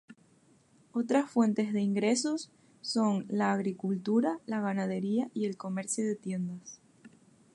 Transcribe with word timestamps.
Otras 0.93 1.29
fuentes 1.29 1.73
de 1.73 1.81
ingresos 1.81 2.49
son 2.81 3.27
la 3.29 3.53
agricultura, 3.53 4.39
la 4.47 4.59
ganadería 4.59 5.29
y 5.35 5.45
el 5.45 5.57
comercio 5.57 6.03
de 6.03 6.15
tiendas. 6.15 6.81